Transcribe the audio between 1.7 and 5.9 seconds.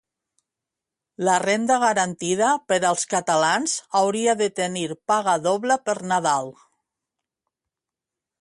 garantida per als catalans hauria de tenir paga doble